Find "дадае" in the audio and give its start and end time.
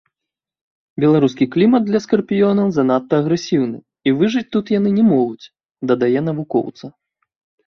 5.93-6.19